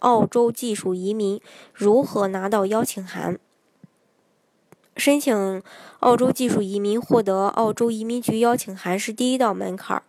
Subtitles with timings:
[0.00, 1.40] 澳洲技术移民
[1.72, 3.38] 如何拿到邀请函？
[4.96, 5.62] 申请
[6.00, 10.02] 澳洲技术移民获得澳洲移民局邀请函是第一道门槛，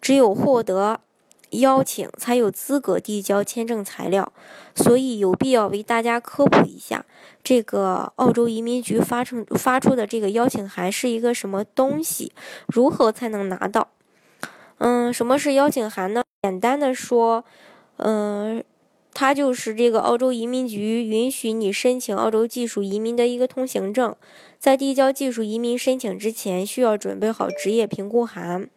[0.00, 1.00] 只有获得
[1.50, 4.32] 邀请才有资格递交签证材料，
[4.74, 7.04] 所以有必要为大家科普一下，
[7.44, 12.32] 这个澳洲移民局发成发出的这个邀请函是一个什么东西，
[12.68, 13.88] 如何才能拿到？
[14.78, 16.22] 嗯，什么是邀请函呢？
[16.42, 17.44] 简单的说，
[17.96, 18.64] 嗯。
[19.20, 24.14] 它就是这个澳洲移民局允许你申请澳洲技术移民的一个通行证，
[24.60, 28.70] 在递交技术移民申请之前，需要准备好职业评估函，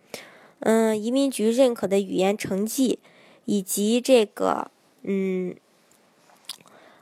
[0.62, 2.98] 嗯，移民局认可的语言成绩，
[3.46, 4.72] 以及这个，
[5.04, 5.56] 嗯，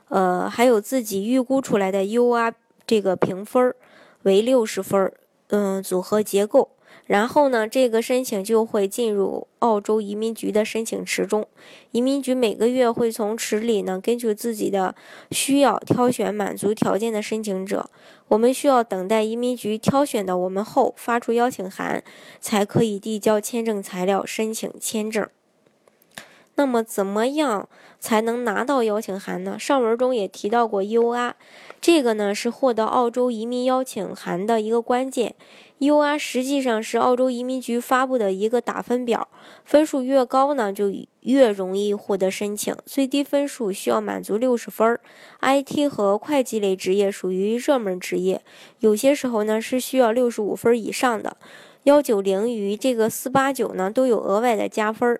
[0.08, 2.52] 呃，还有自己预估出来的 UR
[2.86, 3.74] 这个评分
[4.24, 5.10] 为六十分，
[5.46, 6.68] 嗯，组合结构。
[7.06, 11.46] 然后呢，这个申请就会进入澳洲移民局的申请池中。
[11.90, 14.94] 移民局每个月会从池里呢，根据自己的
[15.30, 17.90] 需要挑选满足条件的申请者。
[18.28, 22.04] 我们需要等待移民局挑选到我们后，发出邀请函，
[22.40, 25.28] 才可以递交签证材料申请签证。
[26.60, 27.66] 那么，怎么样
[27.98, 29.58] 才能拿到邀请函呢？
[29.58, 31.32] 上文中也提到过 UR，
[31.80, 35.34] 这个呢是获得澳洲移民邀请函的一个关键。
[35.78, 39.26] UR 实际上是澳洲移民局发布的一个打分表，
[39.64, 42.76] 分数越高呢，就越容易获得申请。
[42.84, 45.00] 最低分数需要满足六十分。
[45.40, 48.42] IT 和会计类职业属于热门职业，
[48.80, 51.38] 有些时候呢是需要六十五分以上的。
[51.84, 55.18] 幺九零与这个四八九呢都有额外的加分。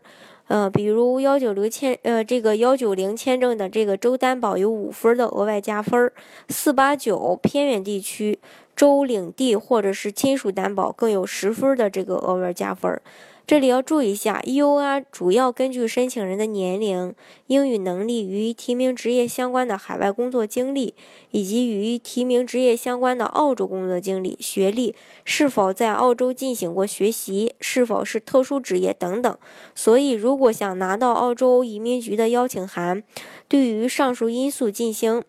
[0.50, 6.10] 呃，比如幺九零签呃这个幺九零签证的这个周担保有五分的额外加分，
[6.48, 8.36] 四八九偏远地区。
[8.80, 12.98] 州领地或者是亲属担保更有十分的这个额外加分。
[13.46, 17.14] 这里要注意一下，EUR 主要根据申请人的年龄、
[17.48, 20.94] 英语能力与提名职业相关的海外工作经历，
[21.30, 24.94] 以及与提名职业相关的澳洲工作经历、学历
[25.26, 29.36] 是否在澳洲进行过学习、是否是特殊职业等等。
[29.74, 33.02] 所以，如果想拿到澳洲移民局的邀请函，
[33.46, 35.22] 对于上述因素进行，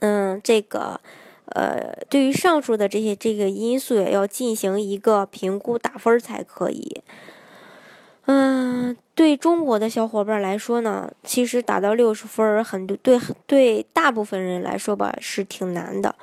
[0.00, 1.00] 嗯，这个。
[1.54, 7.02] 呃，对于上述的这些这个因素，也要进行一个评估打分才可以。
[8.26, 16.14] 嗯，对中国的小伙伴来说呢，其实达到六十分，很多对对大部分人来说吧，是挺难的。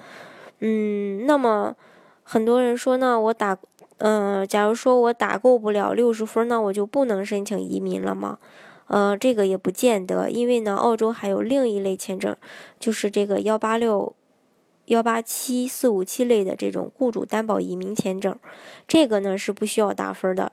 [0.60, 1.76] 嗯，那么
[2.24, 3.58] 很多人说呢，我打，
[3.98, 8.40] 嗯，假如说我打够不了六十分，那我就不能申请移民了吗？
[8.88, 12.36] 呃，这个也不见得，因为呢，澳洲还有另一类签证，
[12.80, 14.16] 就是这个幺八六。
[14.90, 18.36] 幺八七四五七类的这种雇主担保移民签证，
[18.88, 20.52] 这个呢是不需要打分的，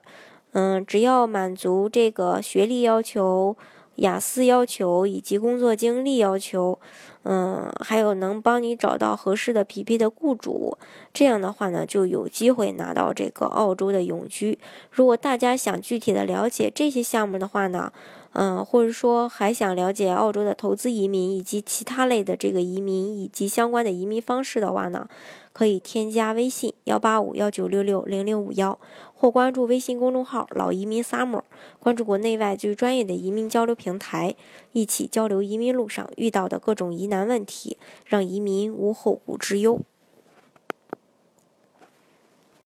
[0.53, 3.57] 嗯，只要满足这个学历要求、
[3.95, 6.79] 雅思要求以及工作经历要求，
[7.23, 10.77] 嗯，还有能帮你找到合适的匹配的雇主，
[11.15, 14.59] 这样的话呢就有机会拿到这个澳洲的永居。
[14.91, 17.91] 如果大家想具体的了解这些项目的话呢？
[18.39, 25.09] 嗯，或者说还想了解澳洲的投资移民以及其他类的这个移民以及相关的移民方式的话呢，
[25.55, 28.79] 可以添加微信幺八五幺九六六零零五幺，
[29.15, 31.41] 或关注微信公众号“老移民 summer”，
[31.81, 34.37] 关注国内外最专业的移民交流平台，
[34.73, 39.81] 一起交流移民路上遇到的各种疑难问题，让移民无后顾之忧。